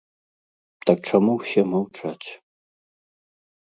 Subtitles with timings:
[0.85, 2.27] Так чаму ўсе маўчаць?